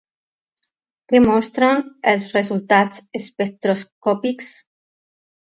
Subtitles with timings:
[1.11, 4.53] Què mostren els resultats espectroscòpics?